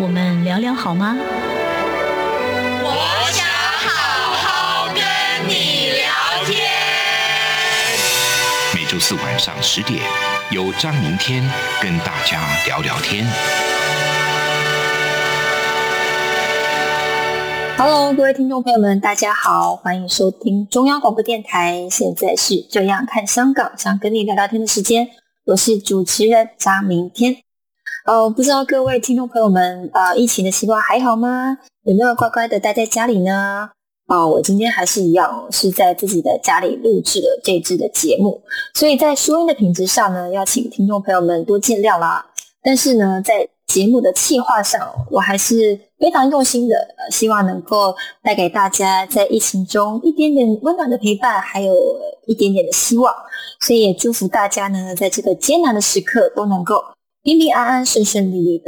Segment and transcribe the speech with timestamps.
[0.00, 1.14] 我们聊聊好吗？
[2.82, 2.88] 我
[3.32, 4.96] 想好好跟
[5.46, 6.56] 你聊天。
[8.74, 10.00] 每周四晚上十点，
[10.52, 11.42] 由张明天
[11.82, 13.26] 跟大家聊聊天。
[17.76, 21.86] Hello，各位听众朋友们，大家好，欢迎收听中央广播电台。
[21.90, 25.08] 现在是这样看香港，想跟你聊聊天的时间，
[25.44, 27.42] 我是主持人张明天。
[28.06, 31.58] 哦，不知道各位听众朋友们，呃，疫情的情况还好吗？
[31.84, 33.70] 有没有乖乖的待在家里呢？
[34.06, 38.42] 啊、我今天还是一样，是在自己的家里录制了这支的节目，
[38.74, 42.26] 所以在收音的品质上呢，要请听众朋友们多见谅啦。
[42.62, 51.72] 但是呢，在节目的企划上，我还是非常用心的，呃，希望能够带给大家在疫情中一点点温暖的陪伴，还有
[52.26, 53.14] 一点点的希望。
[53.60, 56.82] 所以也祝福大家呢，在这个艰难的时刻都能够
[57.22, 58.64] 平平安安、顺顺利利的。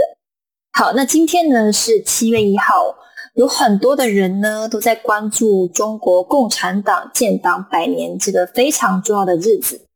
[0.73, 2.95] 好，那今天呢是七月一号，
[3.35, 9.87] 有很多的人呢都在关注中国共产党建党百年这个非常重要的日子。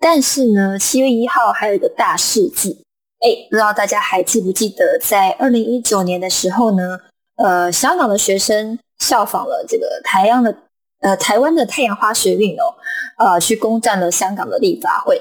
[0.00, 2.82] 但是呢，七月一号还有一个大事记，
[3.20, 6.98] 哎，不知道大家还记不记得，在二零一九年的时候呢，
[7.36, 10.56] 呃，香港的学生效仿了这个台湾的
[11.00, 12.74] 呃台湾的太阳花学运哦，
[13.18, 15.20] 呃，去攻占了香港的立法会。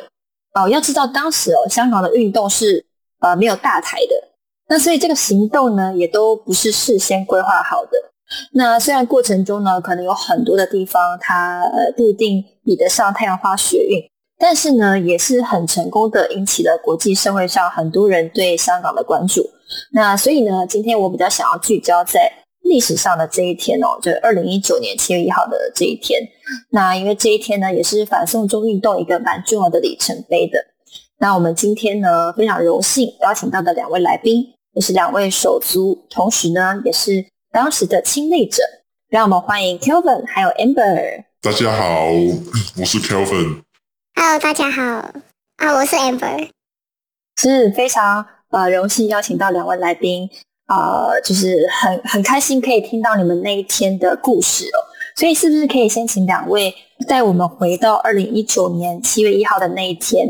[0.64, 2.86] 哦，要知道当时哦，香港的运动是
[3.20, 4.16] 呃没有大台的，
[4.68, 7.92] 那所以这个行动呢，也都不是事先规划好的。
[8.54, 14.02] 那虽然过程中呢，可能有很多的地方它呃不一定比得上太阳花学运，
[14.38, 19.50] 但是呢，也是很成功的引起了国际社会上很多人对香港的关注。
[19.94, 22.30] 那所以呢，今天我比较想要聚焦在
[22.68, 26.22] 历史上的这一天哦，就是二零一九年七月一号的这一天。
[26.70, 30.64] 那因为这一天呢，也是反送中运动一个蛮重要的里程碑的。
[31.20, 38.62] 那我们今天呢，非常荣幸邀请到的两位来宾，也是两位手足，同时呢，也是当时的亲历者。
[39.10, 41.24] 让我们欢迎 Kelvin 还有 Amber。
[41.42, 42.10] 大家好，
[42.78, 43.62] 我是 Kelvin。
[44.16, 44.84] Hello，大家好
[45.56, 46.50] 啊，我是 Amber。
[47.38, 50.30] 是非常呃荣幸邀请到两位来宾，
[50.68, 54.80] 呃，就是很很开心可以听到你们那一天的故事哦。
[55.16, 56.74] 所以是不是可以先请两位
[57.08, 60.28] 带我们回到二零一九年七月一号的那一天？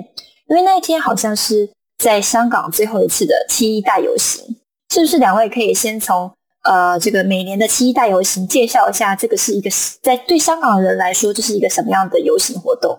[0.48, 4.56] 因为那一天好像是在香港最后一次的七一大游行，
[4.94, 6.32] 是不是两位可以先从
[6.64, 9.70] 呃这个每年的七一大游行介绍一下，这个是一个
[10.02, 12.98] 在对香港人来说这是一个什么样的游行活动？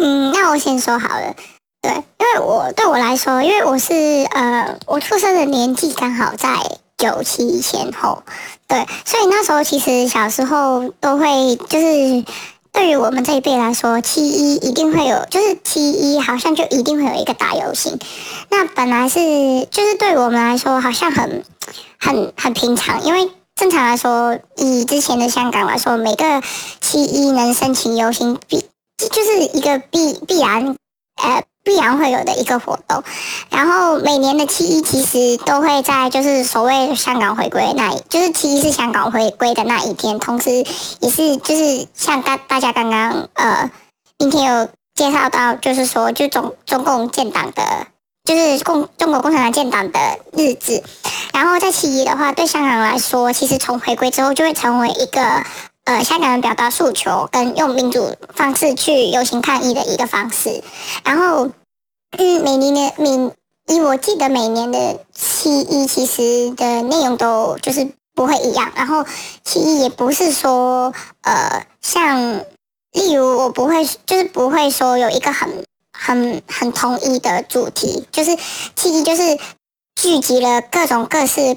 [0.00, 1.36] 嗯，那我先说好了。
[1.80, 3.94] 对，因为我对我来说，因为我是
[4.30, 6.48] 呃，我出生的年纪刚好在
[6.96, 8.22] 九七前后，
[8.66, 12.24] 对，所以那时候其实小时候都会就是。
[12.70, 17.98] 对于我们这一辈来说，七一一定会有，就是七一好像就一定会有一个大游行。
[18.50, 19.18] 那本来是
[19.70, 21.42] 就是对我们来说好像很
[21.98, 26.42] 很很平常，因为正常来说，以之前的香港来说，每个
[26.80, 30.76] 七一能申请游行必就是一个必必然
[31.16, 33.04] 呃必然会有的一个活动。
[33.50, 40.64] 然后每年的七一其实都会在就是所谓香港回归那一，就是七一是香港回归的那一天，同时
[41.00, 43.70] 也是就是像大大家刚刚呃
[44.18, 47.62] 今天有介绍到，就是说就中中共建党的。
[48.24, 49.98] 就是共中国共产党建党的
[50.36, 50.82] 日子，
[51.32, 55.22] 然后在七一的话，对香港来说，其实从回归之后就会成为一个
[55.84, 60.62] 呃香港人表达诉求跟用民主方式去游行抗议的一个方式。
[61.04, 61.48] 然后，
[62.16, 63.34] 嗯，每年的每
[63.74, 69.04] 以我记得每年的七一其实的内容都就是不会一样，然后
[69.44, 72.38] 七一也不是说呃像
[72.92, 75.64] 例如我不会就是不会说有一个很。
[76.00, 78.38] 很很统一的主题，就是
[78.76, 79.36] 七一就是
[79.96, 81.56] 聚集了各种各式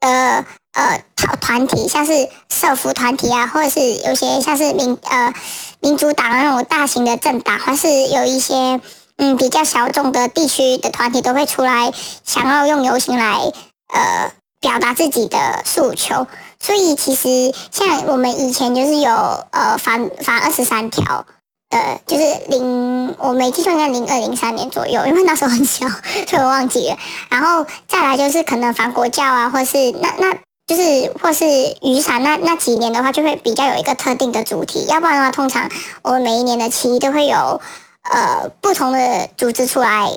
[0.00, 5.34] 呃呃团团体，像是社服团体啊，或者是有些像是民呃
[5.80, 8.80] 民主党那种大型的政党，或是有一些
[9.16, 11.92] 嗯比较小众的地区的团体都会出来，
[12.24, 13.52] 想要用游行来
[13.92, 16.26] 呃表达自己的诉求。
[16.60, 19.10] 所以其实像我们以前就是有
[19.50, 21.26] 呃反反二十三条。
[21.74, 25.88] 呃，就是零，我没记错应该零二零三年左右，因为那时候很小，
[26.28, 26.98] 所以我忘记了。
[27.30, 30.34] 然后再来就是可能反国教啊，或是那那
[30.66, 31.46] 就是或是
[31.80, 34.84] 雨伞那那几年的话，就会比较有一个特定的主题。
[34.84, 35.70] 要不然的话，通常
[36.02, 37.62] 我们每一年的七都会有
[38.02, 40.10] 呃不同的组织出来，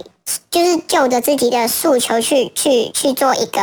[0.52, 3.62] 就是就着自己的诉求去去去做一个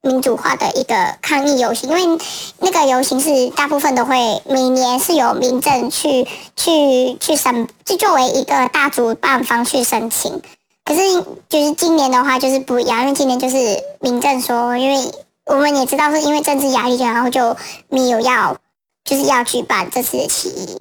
[0.00, 1.90] 民主化的一个抗议游行。
[1.90, 2.24] 因为
[2.58, 6.26] 那个游行是大部分都会每年是由民政去
[6.56, 10.42] 去去申，就作为一个大主办方去申请。
[10.84, 11.00] 可是
[11.48, 13.56] 就是今年的话就是不一样，因为今年就是
[14.00, 15.12] 民政说，因为。
[15.44, 17.56] 我们也知道是因为政治压力，然后就
[17.88, 18.56] 没有要，
[19.04, 20.80] 就是要举办这次的起义。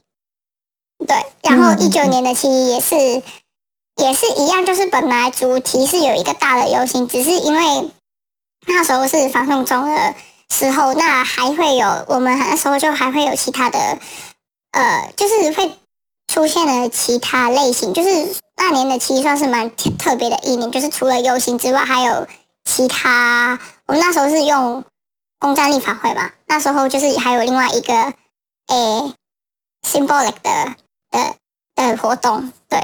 [1.42, 2.96] 对，然后一九年的起义也是，
[3.96, 7.92] 也是一样，就是本来主题是有一个大的游行，只是因为
[8.68, 10.16] 那时候是反送中的
[10.50, 13.98] 时候，那还会有我们那时候就还会有其他的，
[14.72, 15.78] 呃，就是会
[16.28, 22.28] 出现了其他类型，就是那年的其实算是蛮特别的一年，就是除了游行之外，还有。
[22.64, 24.86] 其他，我们那时候是用
[25.40, 27.94] 公占立法会嘛，那时候就是还有另外一个
[28.68, 29.14] 诶
[29.82, 30.76] symbolic 的
[31.12, 31.36] 的
[31.76, 32.80] 的活动，对，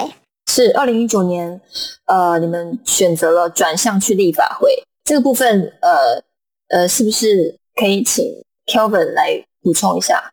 [0.45, 1.59] 是二零一九年，
[2.05, 6.23] 呃，你们选择了转向去立法会这个部分，呃
[6.69, 8.23] 呃，是不是可以请
[8.65, 10.31] Kelvin 来补充一下？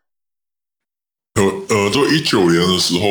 [1.35, 3.07] 呃呃，就一九年的时候，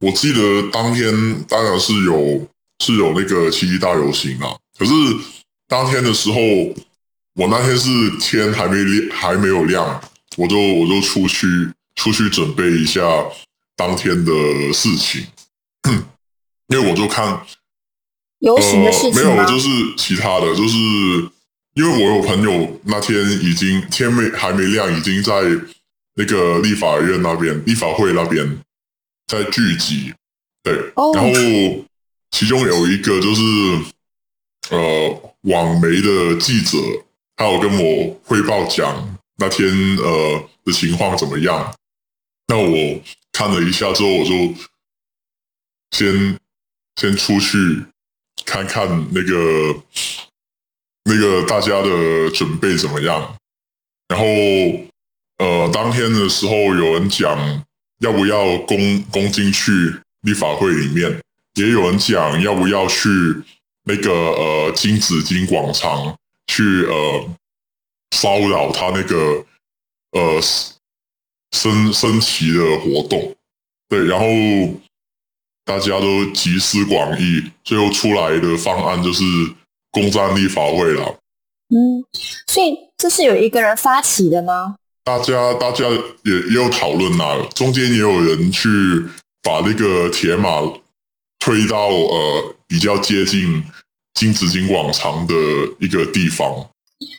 [0.00, 2.40] 我记得当天当然是有
[2.84, 4.56] 是有那个七一大游行啊。
[4.78, 4.92] 可是
[5.68, 6.38] 当天的时候，
[7.34, 7.88] 我那天是
[8.20, 10.00] 天还没亮，还没有亮，
[10.36, 11.46] 我就我就出去
[11.94, 13.00] 出去准备一下
[13.76, 14.32] 当天的
[14.72, 15.26] 事情，
[16.68, 17.44] 因为我就看
[18.38, 20.76] 游行的事情没有，就是其他的，就是
[21.74, 25.32] 因为我有朋友那天已经天没还没亮，已经在
[26.14, 28.58] 那个立法院那边、立法会那边
[29.26, 30.12] 在聚集，
[30.62, 30.74] 对，
[31.14, 31.84] 然后
[32.30, 33.42] 其中有一个就是。
[34.70, 36.78] 呃，网媒的记者，
[37.36, 41.74] 他有跟我汇报讲那天呃的情况怎么样。
[42.46, 44.54] 那我看了一下之后，我就
[45.90, 46.38] 先
[46.96, 47.84] 先出去
[48.44, 49.82] 看看那个
[51.04, 53.36] 那个大家的准备怎么样。
[54.08, 54.26] 然后
[55.38, 57.64] 呃，当天的时候有人讲
[57.98, 61.20] 要不要攻攻进去立法会里面，
[61.54, 63.08] 也有人讲要不要去。
[63.84, 67.28] 那个呃金紫荆广场去呃
[68.12, 69.44] 骚扰他那个
[70.12, 70.40] 呃
[71.52, 73.34] 升升旗的活动，
[73.88, 74.26] 对，然后
[75.64, 79.22] 大家都集思广益，最后出来的方案就是
[79.90, 81.18] 攻占立法会了。
[81.68, 82.04] 嗯，
[82.46, 84.76] 所以这是有一个人发起的吗？
[85.04, 88.68] 大家大家也也有讨论啊，中间也有人去
[89.42, 90.60] 把那个铁马
[91.38, 92.56] 推到呃。
[92.72, 93.62] 比较接近
[94.14, 95.34] 金紫荆广场的
[95.78, 96.70] 一个地方，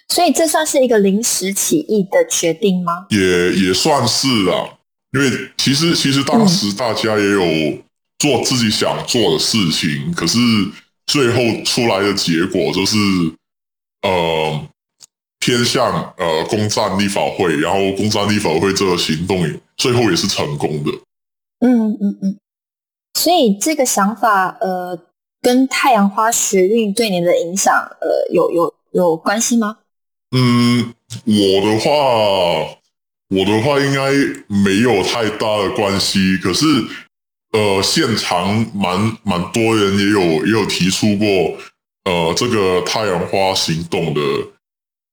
[0.09, 3.05] 所以这算是一个临时起意的决定吗？
[3.09, 4.77] 也也算是啊，
[5.11, 7.77] 因为其实其实当时大家也有
[8.19, 10.37] 做自己想做的事情，可是
[11.07, 12.97] 最后出来的结果就是
[14.01, 14.67] 呃
[15.39, 19.43] 偏向呃攻占立法会，然后攻占立法会这个行动
[19.77, 20.91] 最后也是成功的。
[21.59, 22.37] 嗯嗯嗯，
[23.13, 24.99] 所以这个想法呃。
[25.43, 29.77] 跟太阳花学运对你的影响，呃，有有有有关系吗？
[30.31, 30.93] 嗯，
[31.25, 31.91] 我的话，
[33.29, 34.11] 我的话应该
[34.47, 36.37] 没有太大的关系。
[36.37, 36.65] 可是，
[37.51, 41.27] 呃，现场蛮蛮多人也有也有提出过，
[42.05, 44.21] 呃，这个太阳花行动的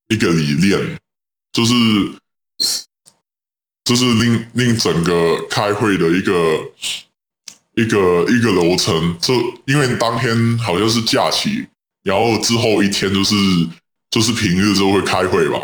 [0.08, 0.98] 一个理念，
[1.52, 1.74] 就是
[3.84, 6.32] 就是令令整个开会的一个。
[7.76, 9.32] 一个一个楼层，就
[9.64, 11.66] 因为当天好像是假期，
[12.02, 13.34] 然后之后一天就是
[14.10, 15.60] 就是平日就会开会吧。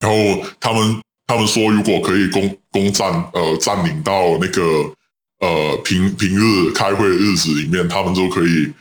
[0.00, 4.62] 然后他们他们说，如果可以攻攻占呃占领到那个
[5.40, 8.72] 呃平平日开会的日子里面，他们就可以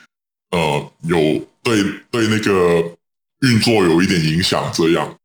[0.51, 1.17] 呃有
[1.63, 2.97] 对对那个
[3.41, 4.71] 运作有一点影响。
[4.73, 5.17] 这样。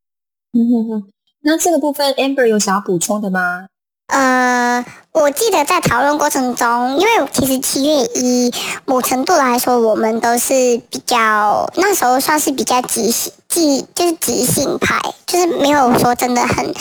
[0.52, 3.66] 嗯哼哼，那这个部分 Amber 有想要补充的吗？
[4.06, 8.52] 呃，我记得在讨论过程中，因为其实七月一
[8.84, 16.74] 某程度来说，我们都是比较那时候算是比较即兴，即就是即兴派，就是没有说真的很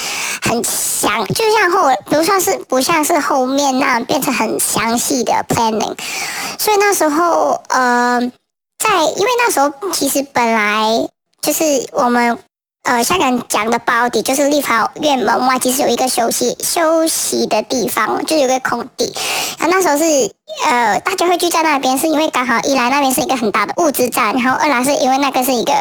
[0.44, 5.98] 很详，就像后不算是不像是后面那样变成很详细的 planning，
[6.60, 8.22] 所以那时候呃，
[8.78, 11.10] 在因为那时候其实本来
[11.42, 12.38] 就是我们。
[12.90, 19.14] 呃，香港讲的包底就是立法院门外其实有一个休息休息的地方，就有个空地。
[19.60, 20.34] 然后那时候是
[20.66, 25.72] 呃，大家会聚在那边，是因为刚好一来那边是一个很大的物资站，然后二来是因为那个是一个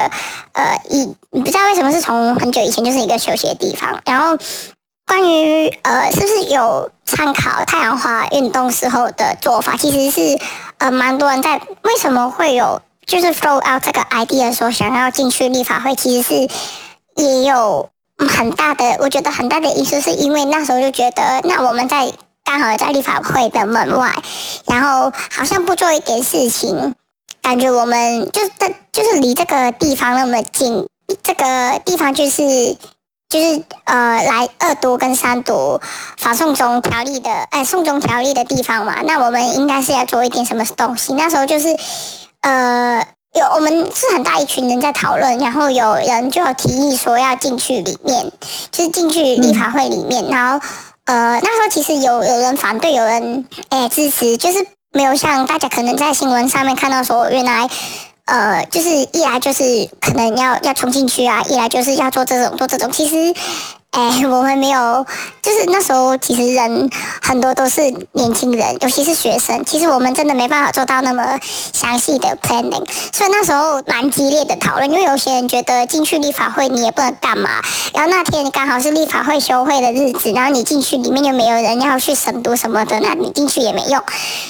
[0.53, 4.03] 呃，一不知道为什么是从很久以前就是一个休息的地方。
[4.05, 4.37] 然后
[5.07, 10.39] 关于呃，是不是有参考太阳花运动时候的做法，其实是
[10.77, 16.55] 呃，蛮多人在为什么会有就是 throw out 这个 idea 说想要进去立法会，其实是。
[17.19, 22.13] 也有很大的，我觉得很大的因素是因为那时候就觉得，那我们在
[22.45, 24.15] 刚好在立法会的门外，
[24.67, 26.95] 然后好像不做一点事情，
[27.43, 30.87] 感觉我们就在就是离这个地方那么近，
[31.23, 32.77] 这个地方就是
[33.29, 35.81] 就是呃来二读跟三读
[36.17, 41.77] 法送中条例的，哎送中条例的地方嘛，那我们应该是要做一点什么东西，那时候就是
[42.43, 43.07] 呃。
[43.35, 48.33] 有我们是很大一群人在讨论，然后有人就提议说要进去里面，
[48.73, 50.25] 就是进去立法会里面。
[50.29, 50.67] 然后
[51.05, 57.69] 呃，那时候其实有有人反对，有人哎支持，就是没有像大家可能在新闻上面看到说，原来
[58.29, 63.35] 呃就是一来就是可能要要冲进去啊，一来就是要做这种做这种，其实。
[63.91, 65.07] 哎，我们没有，
[65.41, 66.91] 就是那时候其实人
[67.23, 67.81] 很多都是
[68.13, 69.65] 年轻人，尤其是学生。
[69.65, 71.41] 其实我们真的没办法做到那么
[71.73, 74.93] 详细的 planning，所以那时候蛮激烈的讨论。
[74.93, 77.63] 因为有些人觉得进去立法会你也不能干嘛，
[77.95, 84.03] 然后那天刚好是立法会休会的日子，然后你进去里面又没有人要去审读什么的，那你进去也没用。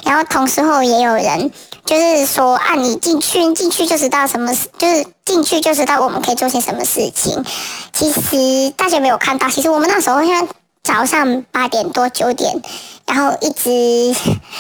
[0.03, 1.53] 然后同时候也有人。
[1.88, 7.42] 就是说啊，你进去进去就知道什么，就是进去就知道我们可以做些什么事情。
[7.95, 10.47] 其实大家没有看到，其实我们那时候像
[10.85, 12.61] 早上八点多九点，
[13.07, 14.14] 然后一直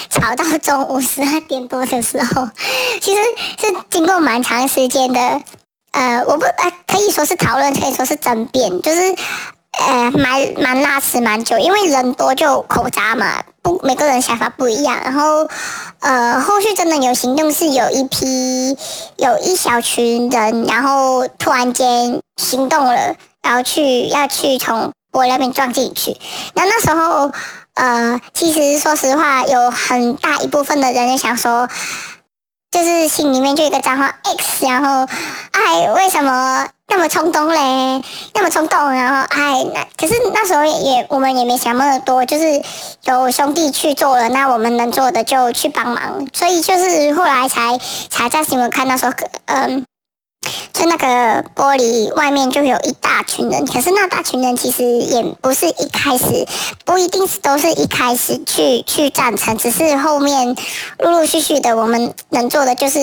[0.08, 2.48] 吵到中午十二点多的时候，
[3.02, 3.20] 其实
[3.60, 5.42] 是经过蛮长时间的。
[5.90, 9.14] 呃，我不呃可以说是讨论，可以说是争辩，就是。
[9.72, 14.98] 呃，蛮蛮拉扯蛮久，因为人多就口杂嘛，不每个人想法不一样。
[15.04, 15.48] 然后，
[16.00, 18.76] 呃，后续真的有行动，是有一批
[19.16, 26.16] 有一小群人，然后突然间行动了，然后去要去从玻璃那边撞进去。
[26.54, 27.30] 那那时候，
[27.74, 31.68] 呃，其实说实话，有很大一部分的人想说。
[32.70, 35.06] 就是心里面就一个脏话 X，然后
[35.52, 38.02] 哎，为什么那么冲动嘞？
[38.34, 42.62] 那么冲动，然后哎，那可是那时候也我们也没想那么多，就是
[43.04, 47.78] 有兄弟去做了，那我们能做的就去帮忙，所以就是后来才
[48.10, 49.12] 才在新闻看到说，
[49.46, 49.84] 嗯。
[50.72, 56.46] 就那个玻璃外面就有一大群人，可是那大群人其实也不是一开始，
[56.84, 60.56] 不一定是都是一开始去去赞成，只是后面
[60.98, 62.98] 陆陆续续的，我们能做的就是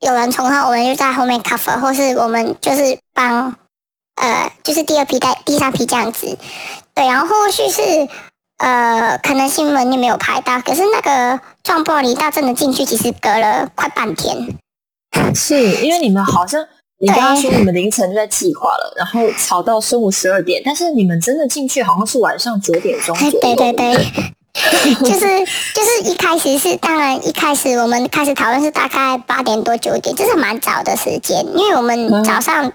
[0.00, 3.54] 有人冲后，我们就在后面 cover，或是我们就是帮，
[4.16, 6.38] 呃，就是第二批、带第三批这样子。
[6.94, 8.08] 对，然后后续是
[8.58, 14.58] 呃，可能新闻也没有拍到，可是那个撞玻璃大阵的进去，其实隔了快半天。
[15.34, 16.66] 是因为你们好像
[17.00, 23.94] 你刚刚说你们凌晨就在计划了，然后吵到中午十二点，但是你们真的进去好像是晚上九点钟对对对，
[25.00, 32.70] 就是就是一开始是当然一开始我们开始讨论是大概八点多九点，就是蛮早的时间，因为我们早上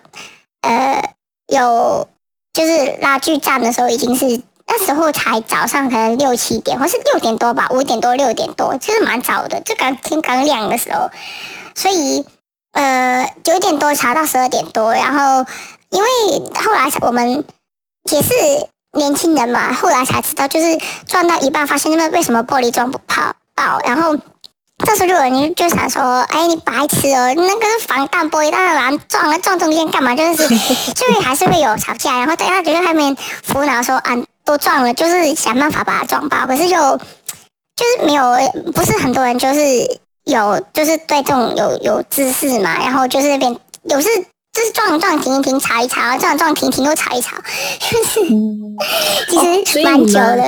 [0.62, 1.16] 呃
[1.48, 2.08] 有
[2.52, 11.12] 就是拉锯战的时候已经是那时候才早上可能六七点或是六点多吧，五点多六点多，就是蛮早的，就刚天刚亮的时候。
[11.78, 12.24] 所以，
[12.76, 15.46] 呃，九点多查到十二点多，然后
[15.90, 16.10] 因为
[16.54, 17.46] 后来我们
[18.12, 18.34] 也是
[18.92, 20.78] 年轻人嘛，后来才知道，就是
[21.08, 24.18] 撞到一半发现那个为什么玻璃撞不跑爆，然后
[24.86, 30.14] 这时候就有人就想说，哎，你白痴哦，那个是防弹玻璃，当然撞了撞中间干嘛？
[30.14, 30.46] 就是
[30.96, 38.24] 所以还是会有吵架，然后大家就在后面扶恼说，啊，都撞了，就是想办法把它撞爆，可是就就是没有，
[38.74, 40.02] 不是很多人就是。
[40.26, 44.08] 有，就是对这种有有知识嘛，然后就是那边有是
[44.52, 47.38] 就是撞撞停一停，查一查，撞撞停停又查一查，
[47.80, 48.22] 就是
[49.64, 50.44] 其实蛮久的。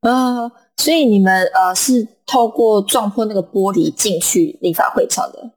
[0.00, 5.50] 呃，所以你们呃是透过撞破那个玻璃进去立法会场的？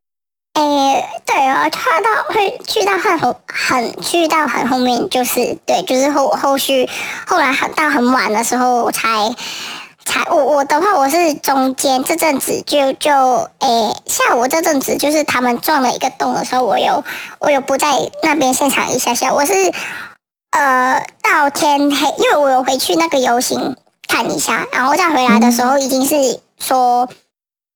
[0.55, 6.89] 诶，对啊，他到会去到很后很去到很后面，就是对，就是后后续
[7.25, 9.33] 后来很到很晚的时候才。
[10.05, 13.11] 才我我的话，我是中间这阵子就就
[13.59, 17.03] 诶，下午这阵子就是他们撞了一个洞的时候，我有
[17.39, 17.87] 我有不在
[18.21, 19.53] 那边现场一下下，我是
[20.51, 23.75] 呃到天黑，因为我有回去那个游行
[24.07, 27.09] 看一下，然后再回来的时候已经是说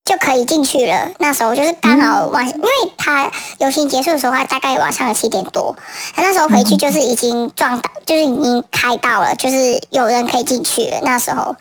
[0.04, 1.10] 就可以进去了。
[1.18, 5.76] 那时候就是刚好晚，因为他游行结束的时候，大概晚上七点多，
[6.14, 11.00] 他那时候回去就是已经撞到，就是已经开到了，就是有人可以进去了。
[11.02, 11.54] 那时候，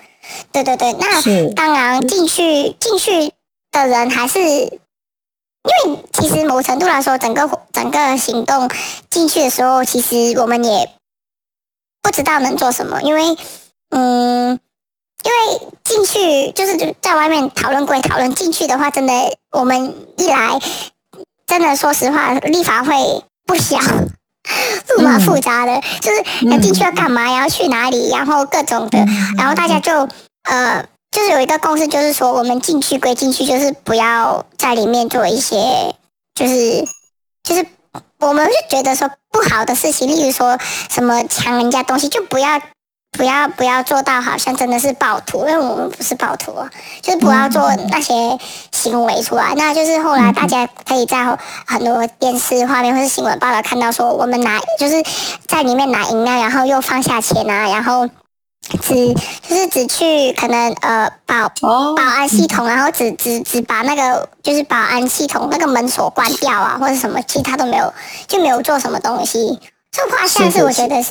[0.51, 1.21] 对对对，那
[1.53, 3.33] 当然进去进去
[3.71, 4.69] 的人还是，因
[5.93, 8.69] 为其实某程度来说，整个整个行动
[9.09, 10.89] 进去的时候，其实我们也
[12.01, 13.37] 不知道能做什么，因为
[13.89, 14.59] 嗯。
[15.21, 19.13] 因为进去就是在外面讨论归讨论，进去的话，真的
[19.51, 20.57] 我们一来，
[21.45, 22.93] 真的说实话，立法会
[23.45, 23.77] 不小，
[24.89, 28.99] 路 蛮复杂的，就是要进去要干嘛，然后去哪里，然后各种的，
[29.37, 30.07] 然后大家就
[30.43, 35.93] 呃，就是有一个共识，就是说我们进去归进去，就是不要在里面做一些，
[36.35, 36.85] 就是
[37.43, 37.65] 就是
[38.19, 40.57] 我们就觉得说不好的事情，例如说
[40.89, 42.61] 什么抢人家东西，就不要。
[43.11, 46.69] 不要不要做到好像真的是暴徒，因为我们不是暴徒啊，
[47.01, 48.13] 就是不要做那些
[48.71, 49.53] 行为出来。
[49.57, 51.37] 那就是后来大家可以在
[51.67, 55.03] 很多电视画面或是新闻报道看到说，我们拿就是
[55.47, 58.07] 在里面拿饮料，然后又放下钱啊，然后
[58.81, 61.49] 只就是只去可能呃保
[61.95, 67.93] 保安系统，然后只只只把那个就是保安系统那个门锁关掉啊，或者什么其他都没有，
[68.27, 69.59] 就没有做什么东西。
[69.91, 71.09] 这画像是我觉得是，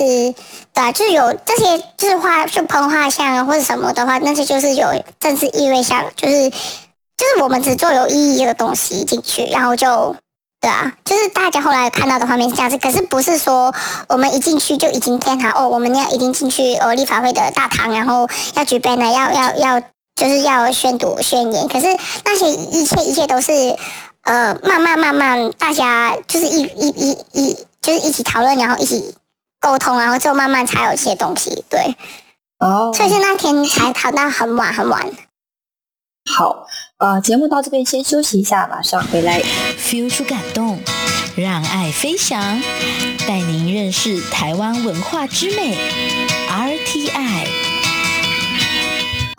[0.73, 4.87] 对，啊就是有这些，就是画就喷画像啊或者什么的话，那些就是有
[5.19, 10.15] 政治意味像，就是就是我们只做有意义的东西进去，然后就
[10.61, 13.75] 对啊，就是大家后来看到的画面是这样子，可是不是说
[14.09, 19.81] 我们一进去就已经天堂哦，我们要已经进去哦立法会的大堂，然后要举杯呢，要要要
[20.15, 21.87] 就是要宣读宣言，可是
[22.25, 23.77] 那些一切一切都是
[24.23, 27.59] 呃慢慢慢慢大家就是一一一一。
[27.89, 29.15] 就是一起讨论，然后一起
[29.59, 31.65] 沟通，然后就慢慢才有一些东西。
[31.71, 31.97] 对，
[32.59, 35.11] 哦，所以是那天才谈到很晚很晚。
[36.31, 36.67] 好，
[36.99, 39.41] 呃，节目到这边先休息一下，马上回来。
[39.79, 40.79] feel 出感动，
[41.35, 42.61] 让爱飞翔，
[43.27, 45.79] 带您认识台湾文化之美。
[46.51, 47.47] RTI，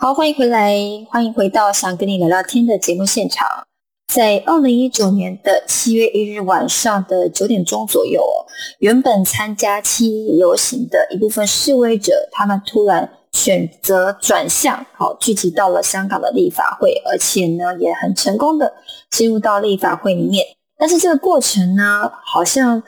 [0.00, 0.74] 好，欢迎回来，
[1.08, 3.68] 欢迎回到想跟你聊聊天的节目现场。
[4.12, 8.42] 在二零一九年的七月一日晚上的九点钟左右哦，
[8.80, 18.72] 原本参加七一游行的一部分示威者，他们突然选择转向，好聚集到了香港的立法会，而且呢也很成功的
[19.12, 20.44] 进入到立法会里面。
[20.76, 22.82] 但是这个过程呢，好像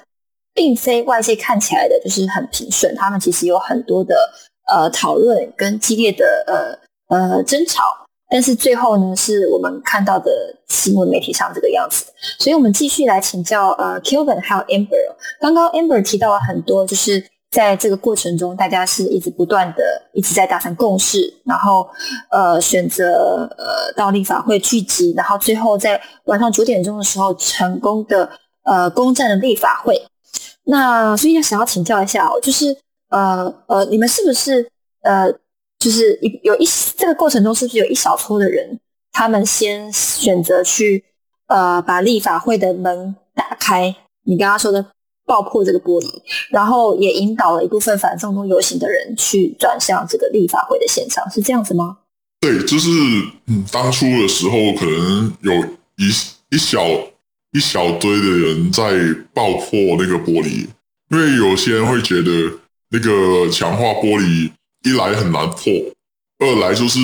[0.52, 4.16] 并非外界看起来的就是很平顺，他们其实有很多的
[4.66, 8.01] 呃讨论跟激烈的呃呃争吵。
[8.32, 10.32] 但是最后呢，是我们看到的
[10.66, 12.06] 新闻媒体上这个样子，
[12.38, 14.96] 所以我们继续来请教呃，Kevin 还有 Amber。
[15.38, 19.82] 刚刚 Amber 提到了很多，就是在这个过程中，大家是一直不断的
[20.14, 21.86] 一直在达成共识，然后
[22.30, 28.26] 呃选择呃到立法会聚集，然后最后在晚上九点钟的时候成功的
[28.64, 30.02] 呃攻占了立法会。
[30.64, 32.74] 那所以要想要请教一下哦，就是
[33.10, 34.66] 呃呃，你们是不是
[35.02, 35.30] 呃？
[35.82, 38.78] 就是一有一这个过程中，是不是有一小撮的人，
[39.10, 41.02] 他们先选择去
[41.48, 43.92] 呃把立法会的门打开？
[44.24, 44.86] 你刚刚说的
[45.26, 46.06] 爆破这个玻璃，
[46.52, 51.98] 然后也引导了一部分反送中游行的人去转向这个立法会的现场，是这样子吗？
[52.40, 52.88] 对，就是
[53.48, 55.52] 嗯，当初的时候可能有
[55.96, 56.08] 一
[56.50, 56.80] 一小
[57.50, 58.84] 一小堆的人在
[59.34, 60.68] 爆破那个玻璃，
[61.10, 62.30] 因为有些人会觉得
[62.90, 64.52] 那个强化玻璃。
[64.84, 65.72] 一来很难破，
[66.38, 66.98] 二来就是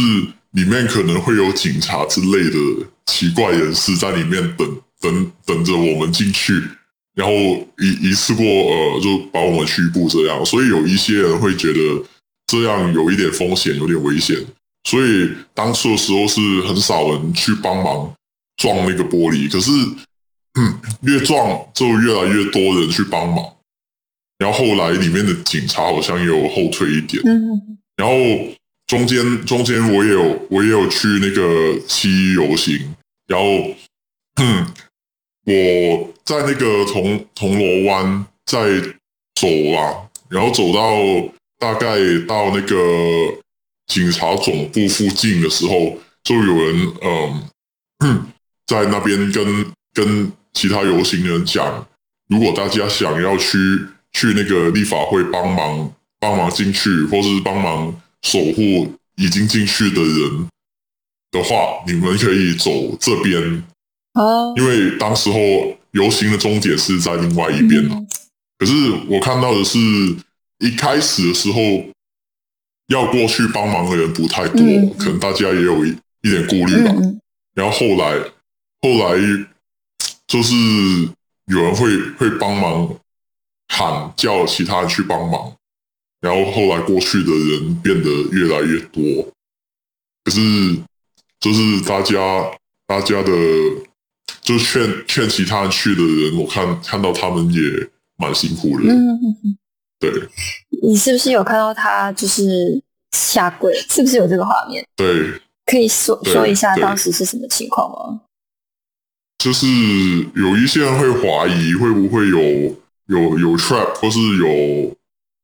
[0.53, 6.63] 里面可能会有警察之类的奇怪人士在里面等等等着我们进去，
[7.15, 7.33] 然后
[7.79, 12.05] 一一次过呃就把我们拘捕这样，所以有一些人会觉得
[12.47, 14.37] 这样有一点风险，有点危险，
[14.85, 18.13] 所以当初的时候是很少人去帮忙
[18.57, 19.71] 撞那个玻璃，可是
[20.59, 23.45] 嗯越撞就越来越多人去帮忙。
[24.39, 27.21] 然后后来里面的警察好像也有后退一点，
[27.97, 28.15] 然后
[28.87, 32.95] 中间中间我也有我也有去那个七一游行，
[33.27, 33.47] 然后
[35.45, 38.81] 我在那个铜铜锣湾在
[39.35, 40.95] 走啊，然后走到
[41.59, 41.99] 大概
[42.29, 42.77] 到那个
[43.89, 46.93] 警察总部附近的时候，就有人
[48.01, 48.27] 嗯
[48.67, 51.85] 在那边跟跟其他游行人讲，
[52.29, 53.57] 如果大家想要去。
[54.19, 60.49] 去那个立法会帮忙帮忙进去，或是帮忙守护已经进去的人
[61.31, 63.63] 的话，你们可以走这边
[64.15, 64.53] 哦。
[64.57, 65.39] 因为当时候
[65.93, 67.97] 游行的终点是在另外一边嘛。
[68.59, 68.73] 可是
[69.09, 69.79] 我看到的是，
[70.59, 71.61] 一开始的时候
[72.89, 74.61] 要过去帮忙的人不太多，
[74.99, 75.91] 可能大家也有一
[76.23, 76.93] 一点顾虑吧。
[77.55, 78.19] 然后后来
[78.83, 79.17] 后来
[80.27, 80.55] 就是
[81.47, 82.93] 有人会会帮忙
[83.69, 85.55] 喊叫其他人去帮忙，
[86.21, 89.03] 然后后来过去的人变得越来越多，
[90.25, 90.41] 可是
[91.39, 92.51] 就是大家
[92.87, 93.33] 大家的
[94.41, 97.61] 就劝劝其他人去的人，我看看到他们也
[98.17, 99.59] 蛮辛苦的，嗯嗯嗯，
[100.01, 100.11] 对
[100.83, 103.75] 你是不是有看到他就是下跪？
[103.89, 104.85] 是不是有这个画面？
[104.97, 108.23] 对，可以说对说一下对当时是什么情况吗？
[109.39, 109.67] 就是
[110.35, 112.75] 有一些人会怀疑会不会有
[113.09, 114.97] 有有 trap，或是有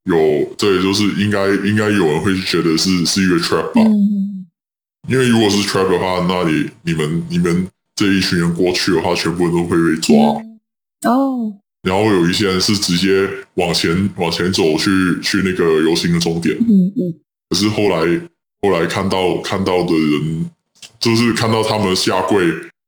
[0.05, 4.45] 有对，就是应该应该有人会觉得是是一个 trap 吧，嗯，
[5.07, 10.15] 因为如果是 trap 的话，那你你们你们这一群人过去的话，全部人都会被抓。
[11.09, 14.89] 哦，然后有一些人是直接往前往前走去
[15.21, 17.13] 去那个游行的终点，嗯嗯，
[17.49, 18.21] 可是后来
[18.61, 20.49] 后来看到看到的人，
[20.99, 22.43] 就是看到他们下跪，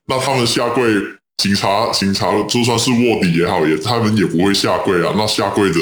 [0.08, 0.84] 那他们下跪，
[1.38, 5.14] 警察警察就算是卧底也好，也他们也不会下跪啊。
[5.16, 5.80] 那下跪的，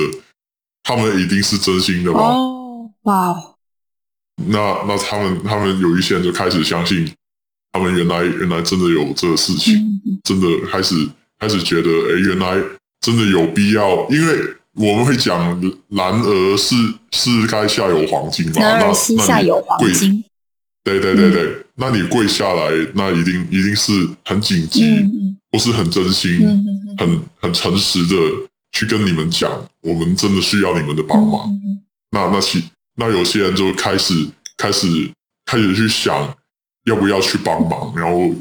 [0.84, 2.20] 他们一定是真心的吧？
[2.20, 3.56] 哦，哇哦，
[4.48, 7.10] 那那他们他们有一些人就开始相信，
[7.72, 9.82] 他们原来原来真的有这个事情，
[10.24, 10.94] 真的开始
[11.40, 12.62] 开始觉得，哎，原来
[13.00, 14.38] 真的有必要，因为
[14.74, 15.40] 我们会讲，
[15.88, 16.76] 男儿是
[17.12, 20.22] 是该下有黄金嘛，那男儿膝下有黄金，
[20.84, 26.42] 对对对对，那你跪下来，那一定一定是很紧急，嗯嗯或是很真心、
[26.98, 28.16] 很很诚实的
[28.74, 29.50] 去跟你们讲，
[29.82, 31.50] 我们真的需要你们的帮忙。
[32.12, 32.62] 那那其
[32.98, 34.14] 那有些人就开始
[34.58, 34.88] 开始
[35.46, 36.36] 开始去想
[36.86, 38.36] 要不要去帮忙，然后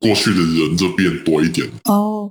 [0.00, 1.66] 过去的人就变多一点。
[1.84, 2.30] 哦，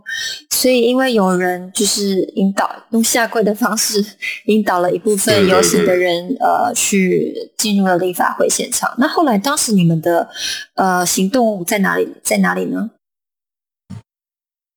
[0.52, 4.04] 所以因为有人就是引导用下跪的方式
[4.46, 8.94] 引导了一部分对对游行的对人，呃，去进入了立法会现场。
[9.00, 10.30] 那后来当时你们的
[10.76, 12.08] 呃行动在哪里？
[12.24, 12.92] 在哪里呢？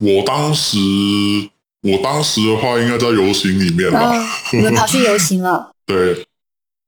[0.02, 0.76] 我当时
[1.82, 4.00] 我当时的话应该在游行里面吧？
[4.00, 5.70] 啊，你们跑去游行了。
[5.86, 6.14] 对，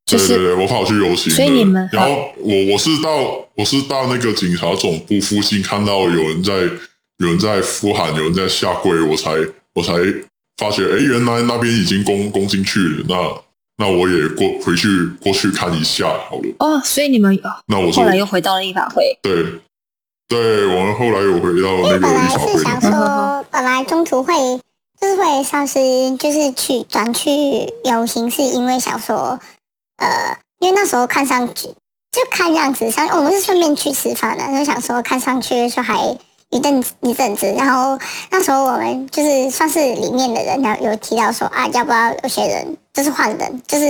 [0.05, 6.53] 对对对，我跑去游行，所以你们然后我我是到我是到那个警察总部附近看到有人在
[7.19, 9.31] 有人在呼喊，有人在下跪，我才
[9.75, 9.93] 我才
[10.57, 14.89] 发觉，哎，原来那边已经攻攻进去了，那那我也过回去
[15.21, 16.55] 过去看一下好了。
[16.59, 19.17] 哦，所以你们那我就后来又回到了立法会。
[19.23, 19.45] 对
[20.27, 24.35] 对，我们后来有回到那个因为本来是想，说，本来中途会
[25.01, 27.31] 就是会丧失，就是去转去
[27.85, 29.39] 游行，是因为想说，
[29.99, 31.69] 呃，因为那时候看上去
[32.11, 36.17] 就看样子上，我们是顺便去吃饭的，就想说看上去就还
[36.49, 37.99] 一阵子一阵子，然后
[38.31, 43.85] 那时候我们就是算是里面的人，然后有提到说啊，要不要有些人就是换人，就是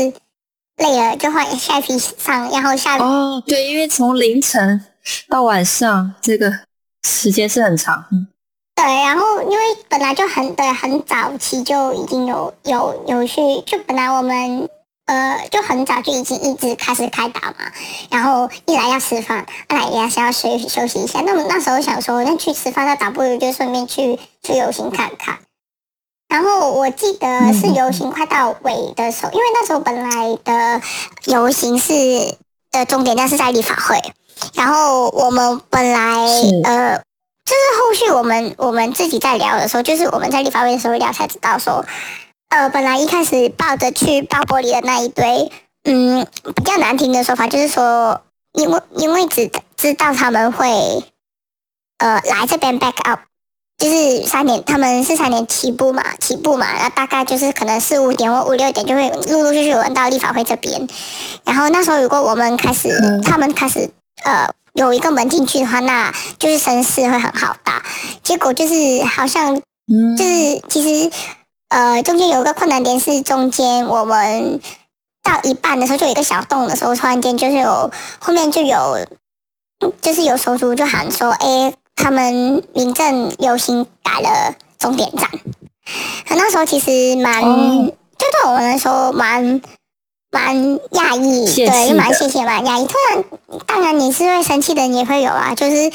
[0.78, 4.84] 累了就换下一批上，然后下哦，对，因为从凌晨
[5.28, 6.60] 到晚上这个
[7.02, 8.04] 时间是很长。
[8.12, 8.28] 嗯
[8.76, 14.68] 对，然后因为本来就很对很早期就已经有有有去，就本来我们
[15.06, 17.54] 呃就很早就已经一直开始开打嘛，
[18.10, 21.20] 然后一来要吃饭，二来也是要休息休息一下。
[21.20, 25.38] 那么那时候想说，那去吃饭，那倒不如就顺便去去游行看看。
[26.28, 30.82] 然后我记得是游行快到尾的时候，因为那时候本来的
[31.26, 31.92] 游行是
[32.72, 34.02] 的终点站是在立法会，
[34.54, 36.26] 然后我们本来
[36.64, 36.98] 呃
[37.44, 41.84] 就是后续我们我们自己在聊的时候，就是我们在立法会的时候聊才知道说，
[42.48, 45.50] 呃，本来一开始抱着去爆玻璃的那一堆，
[45.84, 48.22] 嗯，比较难听的说法就是说，
[48.54, 51.04] 因为因为只知道他们会，
[51.98, 53.20] 呃，来这边 back up，
[53.76, 60.88] 就是三点，他们是三点起步嘛，起步嘛，那大概就是可能四五点或五六点就会陆陆续续有人到立法会这边，
[61.44, 63.20] 然后那时候如果我们开始，嗯。
[63.20, 63.90] 他们开始，
[64.24, 64.48] 呃。
[64.74, 67.80] 有一个门进去的话，那就是声势会很好大。
[68.24, 71.16] 结果就是好像嗯就是其实
[71.68, 74.60] 呃中间有一个困难点是中间我们
[75.22, 79.06] 到一半的时候就有一个小洞的时候，突然间就是有后面就有
[80.02, 85.30] 就是有手足就喊说，哎，他们民政游行改了终点站。
[86.30, 89.62] 那时候其实蛮，哦就对我们来说蛮。
[90.34, 90.56] 蛮
[90.90, 92.86] 讶异，对，就蛮谢谢，蛮讶异。
[92.86, 93.24] 突然，
[93.66, 95.92] 当然你是会生气的你也会有啊，就是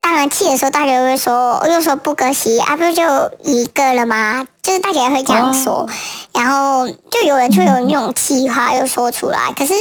[0.00, 3.02] 当然气的时候，大家会说，又说不可惜啊，不就
[3.44, 4.46] 一个了吗？
[4.62, 5.86] 就是大家也会这样说，
[6.32, 9.74] 然后就有人就有那种气话又说出来，可是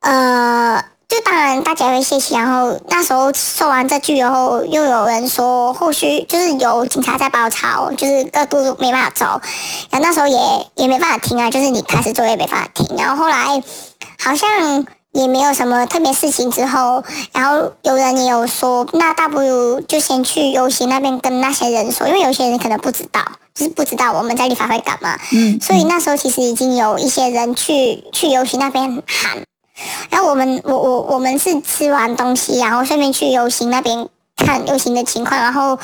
[0.00, 9.24] 呃，就当然大家会谢谢，然后那时候说完这句以后，又有人说后续就是有警察在包抄，就是各度没办法走，
[9.90, 10.38] 然后那时候也
[10.74, 13.62] 也没办法停啊， 就是你开始做也没办法停，然后后来
[14.22, 14.86] 好像。
[15.12, 23.22] 也没有什么特别事情之后，然后有人也有说，那大不如就先去游行那边跟那些人说，因为有些人可能不知道，
[23.54, 25.18] 就是不知道我们在立法会干嘛。
[25.32, 29.42] 嗯，所以那时候其实已经有一些人去去游行那边喊，
[30.10, 35.78] 然后我们我我我们是吃完东西，然后顺便去游行那边看游行的情况，然后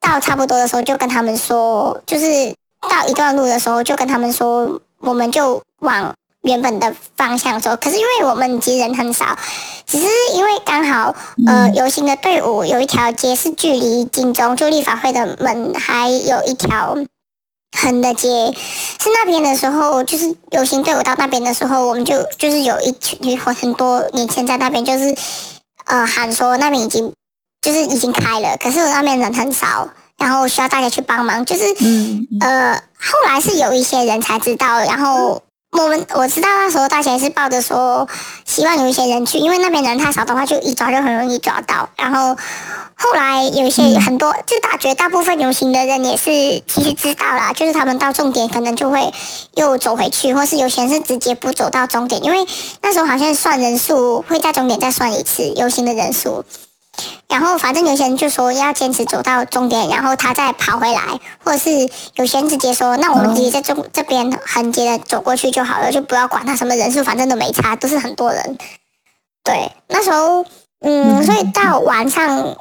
[0.00, 7.76] 到差不多的时候就跟他们说，就是到一段路的时候就跟他们说，我们就往原本的方向走。
[7.76, 9.36] 可是因为我们其实人很少，
[9.86, 11.14] 只是因为刚好
[11.46, 16.96] 呃游行的队伍有一条街是距离金钟就立法会的门还有一条。
[17.74, 18.28] 横的街
[19.00, 25.14] 是那边的时候，就是游行队伍到那边的时候，我们就就是有一群很多年前在那边，就是
[25.86, 27.12] 呃喊说那边已经
[27.60, 31.44] 就是已经开了，可是那边人很少，然后需要大家去帮忙。
[31.44, 31.64] 就是
[32.40, 35.42] 呃后来是有一些人才知道，然后
[35.74, 38.08] 我们我知道那时候大家是抱着说
[38.44, 42.36] 希望有一些人去，因为那边人太少的话，就一抓就很容易抓到，然后。
[42.96, 46.30] 后来有一些很多，就大绝大部分游行的人也是
[46.64, 49.12] 其实知道啦，就是他们到终点可能就会
[49.56, 52.46] 又走回去，或是有些人是直接不走到终点，因为
[52.82, 56.44] 那时候好像算人数会在终点再算一次游行的人数，
[57.28, 61.00] 然后反正有些人就说要坚持走到终点，然后他再跑回来，
[61.44, 61.70] 或者是
[62.16, 68.58] 有些人直接说那我们直接在中这边横截的走过去就好了，就不要管他什么人数，反正都没差，都是很多人。
[69.42, 70.44] 对，那时候
[70.80, 72.56] 嗯，所以到晚上。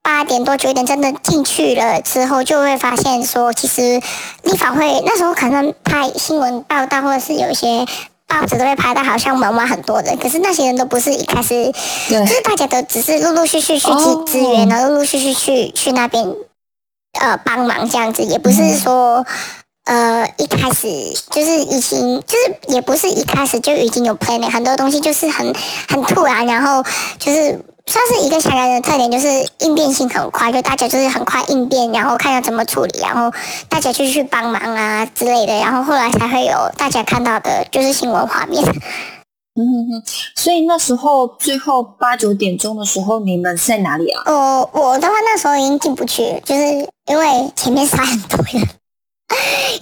[0.00, 4.00] 八点多九点真的进去了之后，就会发现说，其实
[4.42, 7.84] 立法会那时候可能拍新闻报道，或者是有一些
[8.28, 10.16] 报纸都会拍到，好像门外很多人。
[10.18, 11.72] 可是那些人都不是一开始，
[12.08, 16.24] 就是大家都只是陆陆续续去支支援，然后陆陆续续去去那边
[17.18, 19.26] 呃帮忙这样子，也不是说
[19.84, 20.86] 呃一开始
[21.30, 25.54] 就是已经就是也不是一开始就已经有 plan 很多东西就是很
[25.88, 26.84] 很突然，然后
[27.18, 27.64] 就是。
[27.88, 29.26] 算是一个香港人的特点，就是
[29.60, 33.34] 应变性很快，就大家就是很快应变，然后看要怎么处理，然后
[33.68, 38.62] 大家就去帮忙啊之类的，然后后来才会有大家看到的就是新闻画面。
[39.60, 40.02] 嗯哼，
[40.36, 44.22] 所以那时候最后八九点钟的时候，你们是在哪里啊？
[44.26, 46.62] 哦，我的话那时候已经进不去，就是
[47.06, 48.54] 因为前面塞很多人，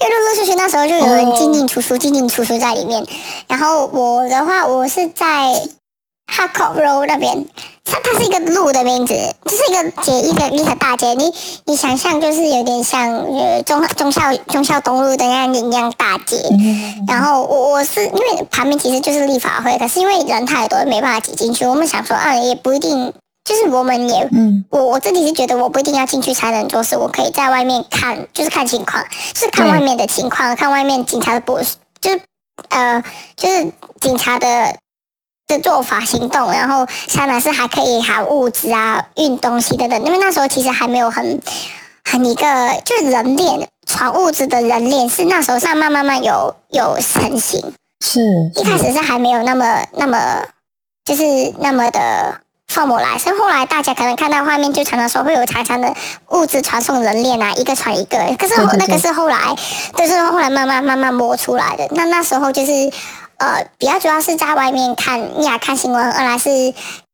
[0.00, 3.04] 因为陆陆续续那时候就有人进进出出，进进出出在里面。
[3.48, 5.52] 然后我的话，我是在
[6.26, 7.44] h a c o Road 那边。
[7.86, 11.14] 它它是一个路的名字，就是一个街，一个一条大街。
[11.14, 11.32] 你
[11.64, 16.36] 你想象就是有点像呃中中校中校东路的那样一样大街。
[17.06, 21.64] 然后我我是因为旁边其实就是立法会，可是因为人太多没办法挤进去。
[21.64, 23.12] 我们想说啊，也不一定，
[23.44, 24.28] 就是我们也，
[24.70, 31.60] 我我自己是觉得我不一定要进去才能做事，我可以在外面看，就是看情况，是看外面的情况，看外面警察的不，
[32.00, 32.20] 就是
[32.70, 33.02] 呃
[33.36, 34.76] 就是警察的。
[35.46, 40.04] 的做法行动，然后下面是还可以还物资啊、运东西等等。
[40.04, 41.40] 因为那时候其实还没有很
[42.04, 42.44] 很一个
[42.84, 47.72] 就是人脸传物资的人脸，是那时候慢慢慢慢有有成型。
[48.04, 48.20] 是，
[48.56, 50.18] 一开始是还没有那么那么
[51.04, 51.22] 就是
[51.60, 55.94] 那么的放不来，所以后来大家可能看到画面就常常说会有长长的
[56.30, 58.18] 物资传送人脸啊，一个传一个。
[58.36, 59.54] 可是那个是后来，
[59.96, 61.86] 就是后来慢慢慢慢摸出来的。
[61.92, 62.72] 那那时候就是。
[63.38, 66.48] 呃，比较主要是在外面看，一来看新闻，二来是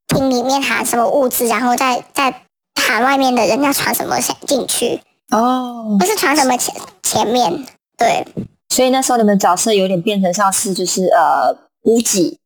[0.06, 2.42] 听里面喊什么物资，然后再再
[2.74, 5.00] 喊外面的人要传什么进去。
[5.30, 8.26] 哦，不是传什么前前面，对。
[8.68, 12.38] 所以那时候你们角色有点变成像是就是呃补给，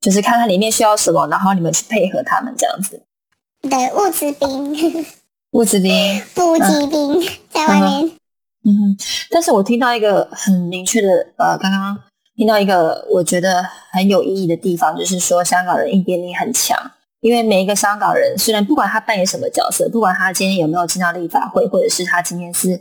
[0.00, 3.02] 就是看看里面需要什么，然后你们去配合他们这样子。
[3.62, 5.06] 对，物资兵，
[5.52, 8.10] 物资兵， 补给兵在外面。
[8.64, 8.96] 嗯，
[9.30, 11.98] 但是我听到一个很明确的，呃，刚刚。
[12.38, 16.78] 听到一个我觉得很有意义的地方，就是说香港人应变力很强，
[17.18, 22.80] 因为每一个香港人，虽然不管他扮演什么角色，不管他今天有没有进到立法会，或者是他今天是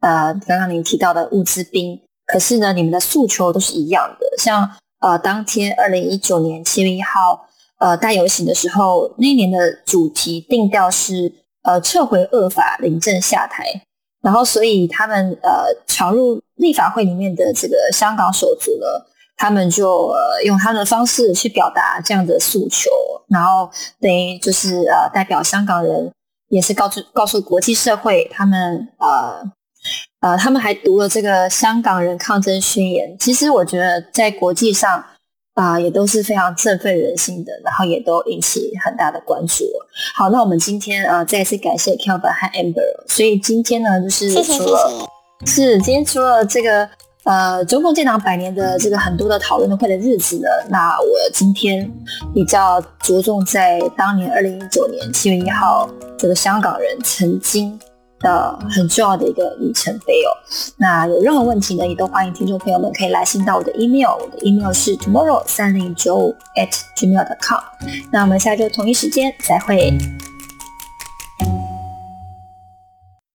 [0.00, 4.26] 呃刚刚您提到的物资兵，可是呢，你们的诉求都是一样的。
[4.38, 7.46] 像呃当天二零一九年七月一号
[7.80, 11.30] 呃大游行的时候，那一年的主题定调是
[11.64, 13.82] 呃撤回恶法，临阵下台。
[14.24, 18.86] 然后，所以他们呃闯入立法会里面的这个香港手足呢，
[19.36, 22.88] 他们就呃用他的方式去表达这样的诉求，
[23.28, 26.10] 然后等于就是呃代表香港人，
[26.48, 29.42] 也是告诉告诉国际社会，他们呃
[30.20, 33.14] 呃他们还读了这个香港人抗争宣言。
[33.18, 35.04] 其实我觉得在国际上。
[35.54, 39.64] 啊，也都是非常振奋人心的，然后也都引起很大的关注。
[40.16, 42.82] 好，那我们今天啊，再次感谢 Kelvin 和 Amber。
[43.06, 45.08] 所以今天呢，就是除了
[45.46, 46.88] 是今天除了这个
[47.22, 51.90] 呃，中共建党百年的这个很多的讨论会的日子呢，那我今天
[52.34, 55.88] 比较着重在当年二零一九年七月一号，
[56.18, 57.78] 这个香港人曾经
[58.24, 60.34] 的很重要的一个里程碑哦。
[60.78, 67.60] 那有任何问题呢，也都欢迎听众朋友们可以来信到我的 email，我的 email 是 tomorrow 三零九五 at gmail.com。
[68.10, 69.96] 那我们下周同一时间再会。